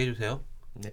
[0.00, 0.40] 해주세요.
[0.74, 0.92] 네.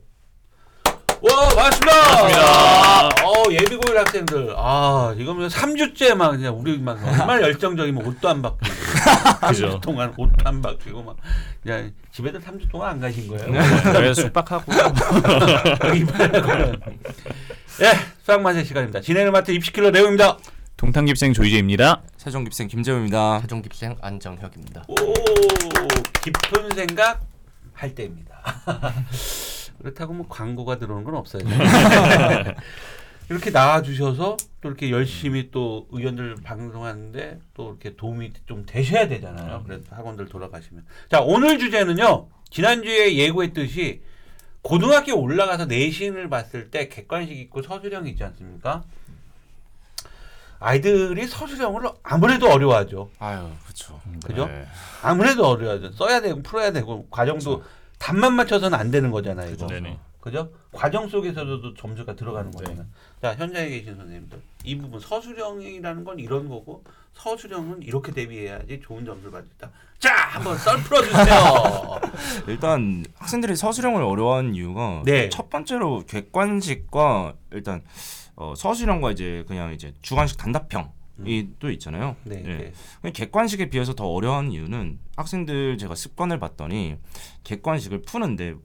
[1.21, 1.95] 와 맞습니다.
[1.95, 3.07] 맞습니다.
[3.25, 8.65] 어 예비고일 학생들 아 이거면 3주째 막 그냥 우리 막 얼마나 열정적이면 옷도 안 바뀌고
[9.47, 9.67] 그죠.
[9.69, 11.15] 3주 동안 옷도 안 바뀌고 막
[11.63, 13.45] 그냥 집에도 3주 동안 안 가신 거예요.
[13.93, 14.71] 그래서 숙박하고
[15.95, 16.81] 이번에는
[17.81, 17.93] 예
[18.23, 19.01] 수학 맛의 시간입니다.
[19.01, 20.37] 진행을 맡은 입시킬러 내용입니다.
[20.77, 22.01] 동탄깁생 조이재입니다.
[22.17, 23.39] 세종깁생 김재우입니다.
[23.41, 24.83] 세종깁생 안정혁입니다.
[24.89, 24.95] 오
[26.21, 27.21] 깊은 생각
[27.75, 28.41] 할 때입니다.
[29.79, 31.43] 그렇다고 뭐 광고가 들어오는 건 없어요.
[33.29, 39.63] 이렇게 나와주셔서 또 이렇게 열심히 또 의원들 방송하는데 또 이렇게 도움이 좀 되셔야 되잖아요.
[39.65, 40.85] 그래서 학원들 돌아가시면.
[41.09, 42.27] 자 오늘 주제는요.
[42.49, 44.01] 지난주에 예고했듯이
[44.61, 48.83] 고등학교 올라가서 내신을 봤을 때 객관식 있고 서술형 있지 않습니까?
[50.65, 53.11] 아이들이 서술형을 아무래도 어려워하죠.
[53.19, 54.01] 아유, 그렇죠.
[54.25, 54.49] 그죠?
[55.03, 55.91] 아무래도 어려워요.
[55.91, 57.63] 써야 되고 풀어야 되고 과정도
[57.99, 59.51] 답만 맞춰서는 안 되는 거잖아요.
[59.51, 59.67] 이거.
[59.67, 59.99] 네네.
[60.25, 60.49] 그죠?
[60.71, 62.83] 과정 속에서도 점수가 들어가는 거잖아요.
[63.21, 69.31] 자 현장에 계신 선생님들 이 부분 서술형이라는 건 이런 거고 서술형은 이렇게 대비해야지 좋은 점수를
[69.31, 69.69] 받겠다.
[69.99, 72.01] 자 한번 썰 풀어주세요.
[72.49, 75.29] 일단 학생들이 서술형을 어려워하는 이유가 네.
[75.29, 77.83] 첫 번째로 객관식과 일단
[78.35, 80.91] 어, 서술형과 이제 그냥 이제 주관식 단답형
[81.23, 82.15] 이 또 있잖아요.
[82.23, 82.41] 네.
[82.45, 82.73] 예.
[83.03, 83.11] 네.
[83.11, 86.97] 객관식에 비해서 더 어려운 이유는 학생들 제가 습관을 봤더니
[87.43, 88.55] 객관식을 푸는데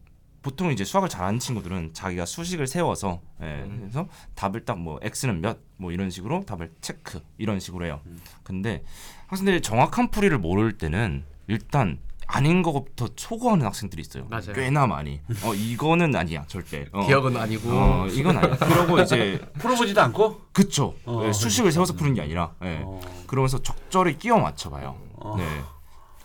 [0.42, 5.58] 보통 이제 수학을 잘하는 친구들은 자기가 수식을 세워서 예, 그래서 답을 딱 뭐 x는 몇
[5.77, 8.00] 뭐 이런 식으로 답을 체크 이런 식으로 해요.
[8.42, 8.83] 근데
[9.28, 14.27] 학생들이 정확한 풀이를 모를 때는 일단 아닌 것부터 초고하는 학생들이 있어요.
[14.28, 14.52] 맞아요.
[14.52, 15.20] 꽤나 많이.
[15.42, 16.86] 어 이거는 아니야 절대.
[16.92, 18.56] 어, 기억은 아니고 어 이건 아니야.
[18.56, 20.41] 그러고 이제 풀어보지도 않고.
[20.52, 20.94] 그쵸.
[21.06, 21.22] 어.
[21.27, 22.83] 예, 수식을 세워서 푸는 게 아니라 예.
[22.84, 23.00] 어.
[23.27, 24.96] 그러면서 적절히 끼워 맞춰봐요.
[25.14, 25.36] 어.
[25.38, 25.44] 네.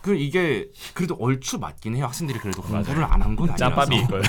[0.06, 2.04] 그 이게 그래도 얼추 맞긴 해요.
[2.06, 3.56] 학생들이 그래도 공부를 안 한 건 아니라서.
[3.56, 4.22] 짬밥이 이걸.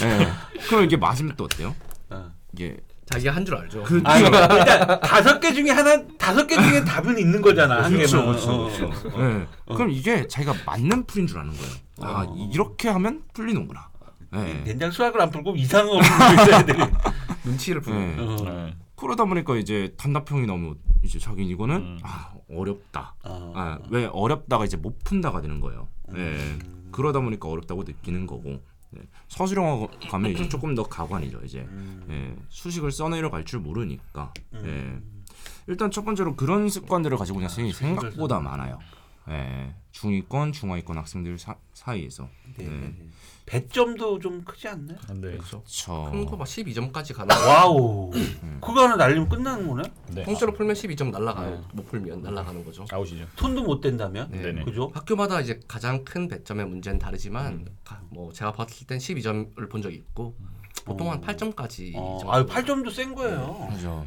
[0.00, 0.28] 네.
[0.68, 1.74] 그럼 이게 맞으면 또 어때요?
[2.10, 2.30] 어.
[2.52, 3.82] 이게 자기가 한 줄 알죠.
[3.84, 8.18] 그 아니 일단 다섯 개 중에 하나 다섯 개 중에 답은 있는 거잖아 한 그렇죠,
[8.18, 8.32] 개면.
[8.34, 8.70] 그렇죠, 어.
[8.70, 9.18] 그렇죠.
[9.18, 9.46] 네.
[9.74, 11.72] 그럼 이게 자기가 맞는 풀인 줄 아는 거예요.
[12.02, 13.88] 아 이렇게 하면 풀리는구나.
[14.32, 14.62] 네.
[14.64, 16.74] 된장 수학을 안 풀고 이상한 거 풀고 있어야 돼.
[17.44, 18.16] 눈치를 보는.
[18.16, 18.22] 네.
[18.22, 18.36] 어.
[18.44, 18.74] 네.
[18.94, 21.98] 그러다 보니까 이제 단답형이 너무 이제 자기 이거는 음.
[22.02, 23.14] 아 어렵다.
[23.24, 23.52] 어.
[23.54, 25.88] 아, 왜 어렵다가 이제 못 푼다가 되는 거예요.
[26.08, 26.18] 네.
[26.18, 26.88] 음.
[26.92, 29.00] 그러다 보니까 어렵다고 느끼는 거고 네.
[29.28, 31.40] 서술형 가면 이제 조금 더 가관이죠.
[31.44, 32.04] 이제 음.
[32.08, 32.36] 네.
[32.48, 34.98] 수식을 써내려 갈 줄 모르니까 네.
[35.66, 38.78] 일단 첫 번째로 그런 습관들을 가지고 있는 학생이 생각보다 많아요.
[39.28, 39.74] 네.
[39.92, 42.64] 중위권, 중하위권 학생들 사, 사이에서 네.
[42.66, 42.94] 네.
[43.46, 44.96] 배점도 좀 크지 않나요?
[45.14, 45.32] 네.
[45.32, 45.62] 그렇죠.
[45.66, 47.34] 제일 큰 거 막 12점까지 가는.
[47.34, 48.10] 와우.
[48.60, 49.82] 그거 하나 날리면 끝나는 거네?
[50.12, 50.22] 네.
[50.22, 51.50] 통째로 풀면 12점 날라가요.
[51.50, 51.60] 네.
[51.74, 52.86] 못 풀면 날라가는 거죠.
[52.90, 53.26] 아웃이죠.
[53.36, 54.30] 손도 못 댄다면?
[54.30, 54.40] 네.
[54.42, 54.64] 네네.
[54.64, 54.90] 그죠?
[54.94, 59.96] 학교마다 이제 가장 큰 배점의 문제는 다르지만 가- 뭐 제가 봤을 땐 12점을 본 적이
[59.96, 60.36] 있고
[60.84, 61.92] 보통 한 8점까지.
[61.96, 63.68] 어, 아유 8점도 센 거예요.
[63.72, 64.06] 그죠.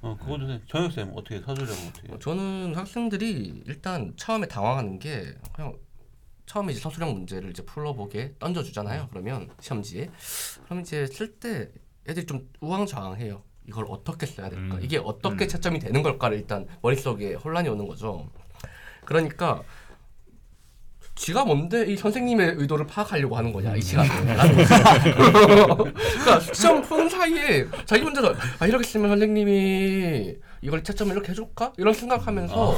[0.00, 0.62] 어, 그것도 센.
[0.68, 2.12] 정혁 쌤 어떻게 서술형 어떻게?
[2.12, 5.76] 어, 저는 학생들이 일단 처음에 당황하는 게 그냥
[6.46, 9.08] 처음에 이제 서술형 문제를 이제 풀어보게 던져주잖아요.
[9.10, 10.10] 그러면 시험지에
[10.64, 11.70] 그럼 이제 쓸 때
[12.08, 13.42] 애들이 좀 우왕좌왕해요.
[13.66, 14.76] 이걸 어떻게 써야 될까?
[14.76, 14.80] 음.
[14.82, 18.30] 이게 어떻게 채점이 되는 걸까를 일단 머릿속에 혼란이 오는 거죠.
[19.04, 19.62] 그러니까
[21.18, 24.08] 지가 뭔데 이 선생님의 의도를 파악하려고 하는 거냐 이 시간에.
[24.34, 25.76] 라는 거죠.
[25.84, 31.72] 그러니까 시험 푸는 사이에 자기 혼자서 아 이렇게 쓰면 선생님이 이걸 채점을 이렇게 해줄까?
[31.76, 32.72] 이런 생각하면서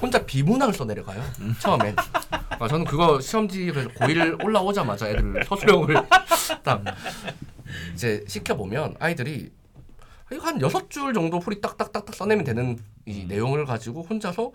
[0.00, 1.22] 혼자 비문학을 써내려가요
[1.60, 1.96] 처음엔.
[2.30, 5.94] 아, 저는 그거 시험지 그래서 고1 올라오자마자 애들 서술형을
[6.62, 6.84] 딱
[7.94, 9.50] 이제 시켜보면 아이들이
[10.40, 14.52] 한 여섯 줄 정도 풀이 딱딱딱딱 써내면 되는 이 내용을 가지고 혼자서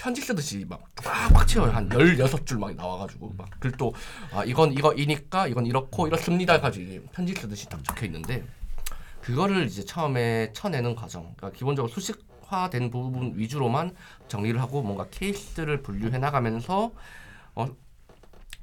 [0.00, 1.72] 편지 쓰듯이 막 꽉꽉 채워요.
[1.72, 3.48] 한 16줄 막 나와가지고 막.
[3.60, 3.92] 글도
[4.32, 8.42] 아 이건 이거 이니까 이건 이렇고 이렇습니다 해가지고 이제 편지 쓰듯이 딱 적혀 있는데
[9.20, 11.34] 그거를 이제 처음에 쳐내는 과정.
[11.36, 13.94] 그러니까 기본적으로 수식화된 부분 위주로만
[14.28, 16.92] 정리를 하고 뭔가 케이스를 분류해 나가면서
[17.54, 17.66] 어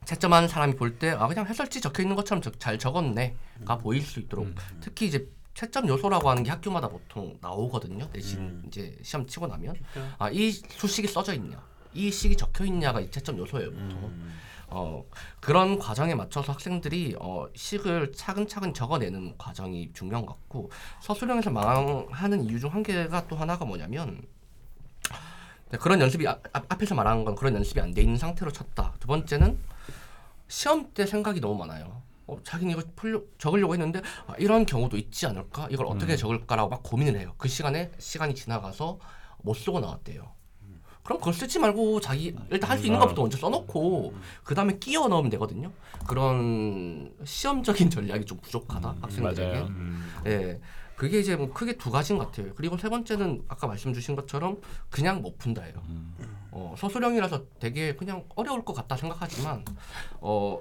[0.06, 4.02] 채점하는 사람이 볼 때 아 그냥 해설지 적혀 있는 것처럼 적- 잘 적었네 가 보일
[4.02, 4.48] 수 있도록.
[4.82, 8.64] 특히 이제 채점 요소라고 하는 게 학교마다 보통 나오거든요 대신 음.
[8.68, 10.08] 이제 시험 치고 나면 그렇죠.
[10.20, 11.60] 아이 수식이 써져 있냐
[11.96, 14.38] 이 식이 적혀 있냐가 이 채점 요소예요 보통 음.
[14.68, 15.04] 어
[15.40, 20.70] 그런 과정에 맞춰서 학생들이 어 식을 차근차근 적어내는 과정이 중요한 것 같고
[21.02, 24.22] 서술형에서 망하는 이유 중 한 개가 또 하나가 뭐냐면
[25.72, 28.94] 네, 그런 연습이 아, 앞- 앞에서 말한 건 그런 연습이 안 돼 있는 상태로 쳤다.
[29.00, 29.58] 두 번째는
[30.48, 32.04] 시험 때 생각이 너무 많아요.
[32.28, 35.68] 어, 자기는 이거 풀려, 적으려고 했는데 아, 이런 경우도 있지 않을까?
[35.72, 37.34] 이걸 어떻게 적을까라고 막 고민을 해요.
[37.38, 39.00] 그 시간에 시간이 지나가서
[39.40, 40.36] 못 쓰고 나왔대요.
[41.04, 43.04] 그럼 그걸 쓰지 말고 자기 일단 할 수 있는 아.
[43.04, 44.14] 것부터 먼저 써놓고
[44.44, 45.72] 그 다음에 끼워 넣으면 되거든요.
[46.06, 49.50] 그런 시험적인 전략이 좀 부족하다 학생들에게.
[49.50, 49.66] 맞아요.
[49.68, 50.06] 음.
[50.26, 50.60] 예.
[50.98, 52.54] 그게 이제 뭐 크게 두 가지인 것 같아요.
[52.56, 54.60] 그리고 세 번째는 아까 말씀 주신 것처럼
[54.90, 55.76] 그냥 못 푼다예요.
[56.52, 59.64] 어, 서술형이라서 되게 그냥 어려울 것 같다 생각하지만
[60.20, 60.60] 어,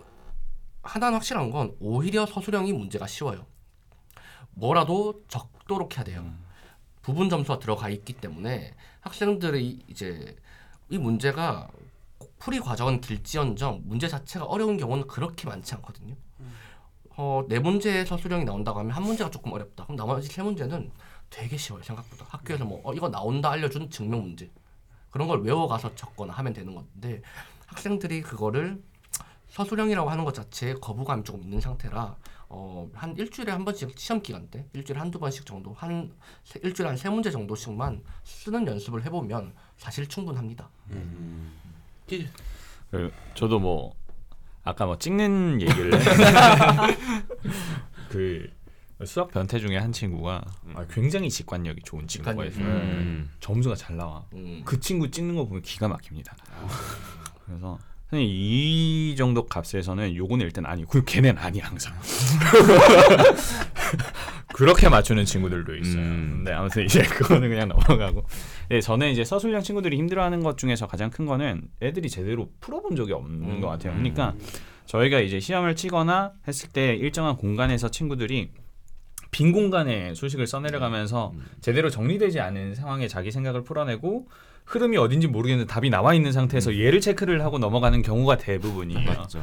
[0.86, 3.46] 하나는 확실한 건 오히려 서술형이 문제가 쉬워요.
[4.52, 6.32] 뭐라도 적도록 해야 돼요.
[7.02, 10.36] 부분 점수가 들어가 있기 때문에 학생들이 이제
[10.88, 11.68] 이 문제가
[12.38, 16.14] 풀이 과정은 길지언정 문제 자체가 어려운 경우는 그렇게 많지 않거든요.
[17.18, 19.84] 어, 네 문제에서 수령이 나온다고 하면 한 문제가 조금 어렵다.
[19.84, 20.90] 그럼 나머지 세 문제는
[21.30, 22.26] 되게 쉬워요 생각보다.
[22.28, 24.50] 학교에서 뭐 어, 이거 나온다 알려준 증명 문제
[25.10, 27.22] 그런 걸 외워가서 적거나 하면 되는 건데
[27.66, 28.82] 학생들이 그거를
[29.60, 32.14] 서술형이라고 하는 것 자체에 거부감이 조금 있는 상태라
[32.50, 36.12] 어, 한 일주일에 한 번씩 시험 기간 때 일주일에 한두 번씩 정도 한
[36.44, 40.68] 세- 일주일에 한 세 문제 정도씩만 쓰는 연습을 해보면 사실 충분합니다.
[42.06, 42.28] 기-
[42.90, 43.94] 그 저도 뭐
[44.62, 45.90] 아까 뭐 찍는 얘기를
[48.10, 48.50] 그
[49.06, 50.44] 수학 변태 중에 한 친구가
[50.74, 52.56] 아, 굉장히 직관력이 좋은 친구가 직관력이.
[52.56, 52.66] 있어요.
[52.74, 53.30] 음.
[53.40, 54.24] 점수가 잘 나와.
[54.34, 54.60] 음.
[54.66, 56.36] 그 친구 찍는 거 보면 기가 막힙니다.
[57.44, 57.78] 그래서 선생님
[58.12, 61.92] 이 정도 값에서는 요거는 일단 아니고 걔는 아니 항상
[64.54, 66.00] 그렇게 맞추는 친구들도 있어요.
[66.00, 66.32] 음.
[66.36, 68.24] 근데 아무튼 이제 그거는 그냥 넘어가고.
[68.70, 73.12] 네, 저는 이제 서술형 친구들이 힘들어하는 것 중에서 가장 큰 거는 애들이 제대로 풀어본 적이
[73.14, 73.60] 없는 음.
[73.60, 73.92] 것 같아요.
[73.92, 74.34] 그러니까
[74.86, 78.50] 저희가 이제 시험을 치거나 했을 때 일정한 공간에서 친구들이
[79.30, 84.28] 빈 공간에 수식을 써내려가면서 제대로 정리되지 않은 상황에 자기 생각을 풀어내고
[84.66, 89.04] 흐름이 어딘지 모르겠는데 답이 나와 있는 상태에서 얘를 체크를 하고 넘어가는 경우가 대부분이에요.
[89.06, 89.42] 맞죠.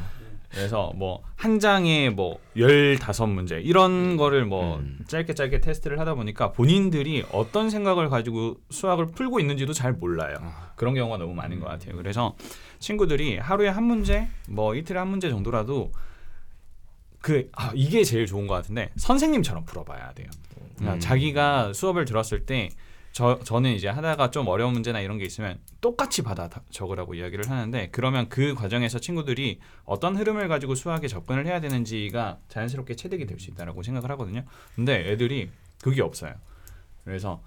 [0.49, 4.97] 그래서 뭐 한 장에 뭐 15문제 이런 거를 뭐 음.
[5.09, 10.37] 짧게 짧게 테스트를 하다 보니까 본인들이 어떤 생각을 가지고 수학을 풀고 있는지도 잘 몰라요.
[10.77, 11.97] 그런 경우가 너무 많은 것 같아요.
[11.97, 12.37] 그래서
[12.79, 15.91] 친구들이 하루에 한 문제, 뭐 이틀에 한 문제 정도라도
[17.19, 20.27] 그 아, 이게 제일 좋은 것 같은데 선생님처럼 풀어봐야 돼요.
[20.77, 20.99] 그러니까 음.
[21.01, 22.69] 자기가 수업을 들었을 때
[23.13, 27.47] 저, 저는 이제 하다가 좀 어려운 문제나 이런 게 있으면 똑같이 받아 다- 적으라고 이야기를
[27.47, 33.39] 하는데 그러면 그 과정에서 친구들이 어떤 흐름을 가지고 수학에 접근을 해야 되는지가 자연스럽게 체득이 될
[33.39, 34.43] 수 있다라고 생각을 하거든요.
[34.75, 35.49] 근데 애들이
[35.83, 36.33] 그게 없어요.
[37.03, 37.41] 그래서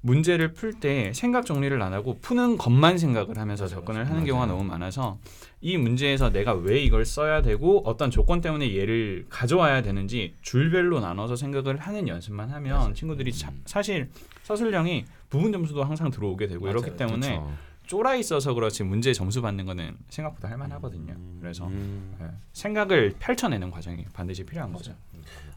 [0.00, 4.62] 문제를 풀 때 생각 정리를 안 하고 푸는 것만 생각을 하면서 접근을 하는 경우가 너무
[4.64, 5.18] 많아서
[5.60, 11.36] 이 문제에서 내가 왜 이걸 써야 되고 어떤 조건 때문에 얘를 가져와야 되는지 줄별로 나눠서
[11.36, 14.10] 생각을 하는 연습만 하면 친구들이 자- 사실
[14.46, 16.96] 서술형이 부분 점수도 항상 들어오게 되고 이렇기 맞아요.
[16.96, 17.52] 때문에 그쵸.
[17.86, 21.16] 쫄아 있어서 그렇지 문제 점수 받는 거는 생각보다 할만하거든요.
[21.40, 22.16] 그래서 음.
[22.20, 24.94] 예, 생각을 펼쳐내는 과정이 반드시 필요한 거죠.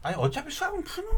[0.02, 1.08] 아니 어차피 수학은 푸는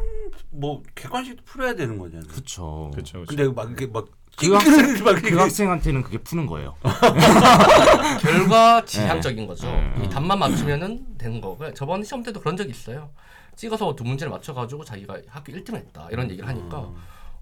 [0.51, 2.27] 뭐 객관식도 풀어야 되는 거잖아요.
[2.27, 2.91] 그쵸.
[2.93, 3.25] 그렇죠.
[3.25, 4.05] 근데 막 이렇게 막
[4.35, 6.75] 그 학생 막 그 학생한테는 그게 푸는 거예요.
[8.19, 9.67] 결과 지향적인 거죠.
[9.67, 10.03] 네.
[10.03, 13.11] 이 답만 맞추면은 되는 거고 저번 시험 때도 그런 적이 있어요.
[13.55, 16.89] 찍어서 두 문제를 맞춰가지고 자기가 학교 1등 했다 이런 얘기를 하니까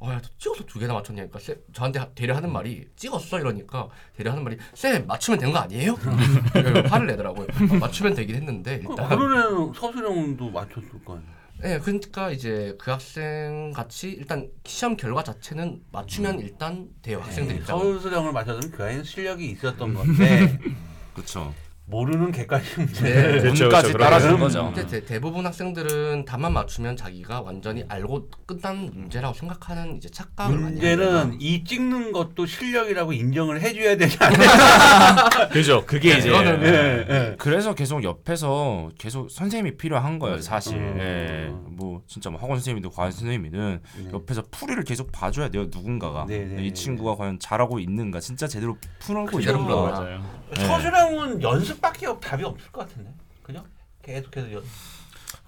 [0.03, 3.87] 어, 야, 너 찍어서 두 개나 맞췄냐니까 쌤, 저한테 하- 대려 하는 말이 찍었어 이러니까
[4.17, 5.93] 대려 하는 말이 쌤 맞추면 된 거 아니에요?
[6.89, 7.45] 화를 내더라고요.
[7.45, 11.41] 어, 맞추면 되긴 했는데 일단 애는 서술형도 맞췄을 거 아니에요.
[11.59, 17.77] 네, 그러니까 이제 그 학생 같이 일단 시험 결과 자체는 맞추면 일단 돼요 학생들 입장.
[17.77, 20.57] 서술형을 맞췄으면 그 아이는 실력이 있었던 건데
[21.13, 21.53] 그쵸.
[21.91, 23.03] 모르는 객관식 문제.
[23.03, 23.39] 네.
[23.41, 23.97] 그렇죠, 운까지 그렇죠.
[23.97, 24.71] 따라준 그러면- 거죠.
[24.73, 30.71] 근데 대, 대부분 학생들은 답만 맞추면 자기가 완전히 알고 끝난 문제라고 생각하는 이제 착각을 많이
[30.75, 31.37] 문제는 하니까.
[31.39, 35.49] 이 찍는 것도 실력이라고 인정을 해줘야 되지 않아요?
[35.51, 35.85] 그죠.
[35.85, 37.35] 그게 이제 그거는- 예, 예.
[37.37, 40.77] 그래서 계속 옆에서 계속 선생님이 필요한 거예요, 사실.
[40.77, 40.97] 음.
[40.99, 41.53] 예.
[41.71, 43.81] 뭐 진짜 뭐 학원 선생님이든 과외 선생님이든
[44.13, 46.25] 옆에서 풀이를 계속 봐줘야 돼요, 누군가가.
[46.27, 49.81] 네, 네, 이 친구가 과연 잘하고 있는가, 진짜 제대로 풀고 제대로 있는가.
[49.91, 50.41] 맞아요.
[50.55, 53.63] 서술형은 연습 밖에 없- 답이 없을 것 같은데, 그죠?
[54.03, 54.63] 계속해서 연.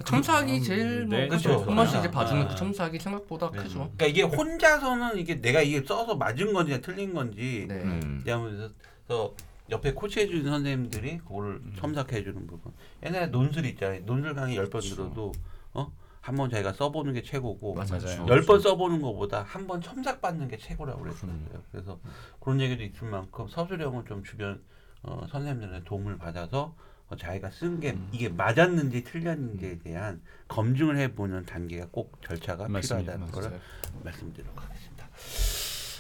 [0.06, 1.58] 첨삭이 제일 뭐 네, 그죠.
[1.60, 1.70] 그쵸.
[1.70, 2.48] 한 번씩 아, 이제 봐주는 아.
[2.48, 3.80] 그 첨삭이 생각보다 크죠.
[3.80, 7.76] 그러니까 이게 혼자서는 이게 내가 이게 써서 맞은 건지 틀린 건지 네.
[7.76, 8.24] 음.
[8.28, 9.34] 하면서
[9.70, 12.74] 옆에 코치해 주는 선생님들이 그거를 첨삭해 주는 부분.
[13.04, 14.02] 옛날에 논술 있잖아요.
[14.06, 15.32] 논술 강의 열 번 들어도
[15.74, 15.92] 어?
[16.22, 18.26] 한 번 자기가 써보는 게 최고고 맞아요.
[18.28, 21.32] 열번 써보는 것보다 한 번 첨삭 받는 게 최고라고 그랬어요.
[21.72, 22.00] 그래서
[22.40, 24.62] 그런 얘기도 있을 만큼 서술형은 좀 주변
[25.04, 26.76] 어, 선생님들의 도움을 받아서
[27.10, 33.14] 어, 자기가 쓴 게 이게 맞았는지 틀렸는지에 대한 검증을 해보는 단계가 꼭 절차가 맞습니다.
[33.14, 33.32] 필요하다는.
[33.32, 33.62] 걸
[34.04, 35.08] 말씀드리도록 하겠습니다.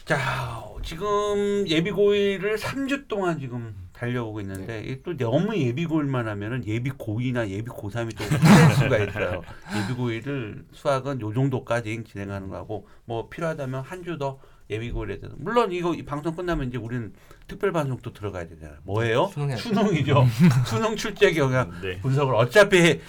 [0.05, 6.65] 자, 지금 예비 고일을 3주 동안 지금 달려오고 있는데 이게 또 너무 예비 고일만 하면은
[6.67, 9.41] 예비 고이나 예비 고3이 또 힘들 수가 있어요.
[9.81, 14.37] 예비 고일을 수학은 요 정도까지 진행하는 거하고 뭐 필요하다면 한 주 더
[14.69, 17.13] 예비 고일에 대해서 물론 이거 이 방송 끝나면 이제 우리는
[17.47, 18.77] 특별 방송도 들어가야 되잖아요.
[18.83, 19.27] 뭐예요?
[19.57, 20.25] 수능이죠.
[20.67, 21.99] 수능 출제 경향 네.
[22.01, 22.99] 분석을 어차피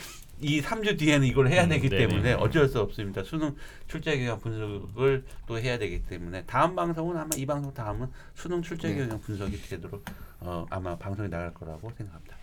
[0.45, 2.07] 이 3주 뒤에는 이걸 해야 되기 음, 네네.
[2.07, 3.25] 때문에 어쩔 수 없습니다.
[3.25, 3.57] 수능
[3.89, 8.89] 출제 경향 분석을 또 해야 되기 때문에 다음 방송은 아마 이 방송 다음은 수능 출제
[8.89, 8.97] 네.
[8.97, 10.05] 경향 분석이 되도록
[10.41, 12.37] 어, 아마 방송이 나갈 거라고 생각합니다.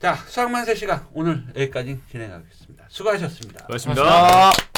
[0.00, 2.86] 자, 수학만세 시간 오늘 여기까지 진행하겠습니다.
[2.88, 3.66] 수고하셨습니다.
[3.66, 4.02] 고맙습니다.
[4.02, 4.69] 고맙습니다.